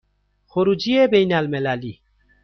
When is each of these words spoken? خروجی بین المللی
خروجی 0.47 1.07
بین 1.07 1.31
المللی 1.33 1.99